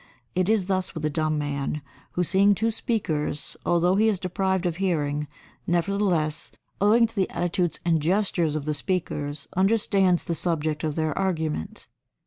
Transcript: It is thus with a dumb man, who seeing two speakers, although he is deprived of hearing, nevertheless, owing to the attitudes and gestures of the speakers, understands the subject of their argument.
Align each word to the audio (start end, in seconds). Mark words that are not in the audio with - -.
It 0.33 0.49
is 0.49 0.65
thus 0.65 0.95
with 0.95 1.05
a 1.05 1.11
dumb 1.11 1.37
man, 1.37 1.83
who 2.13 2.23
seeing 2.23 2.55
two 2.55 2.71
speakers, 2.71 3.55
although 3.67 3.97
he 3.97 4.07
is 4.07 4.19
deprived 4.19 4.65
of 4.65 4.77
hearing, 4.77 5.27
nevertheless, 5.67 6.51
owing 6.81 7.05
to 7.05 7.15
the 7.15 7.29
attitudes 7.29 7.79
and 7.85 8.01
gestures 8.01 8.55
of 8.55 8.65
the 8.65 8.73
speakers, 8.73 9.47
understands 9.55 10.23
the 10.23 10.33
subject 10.33 10.83
of 10.83 10.95
their 10.95 11.15
argument. 11.15 11.85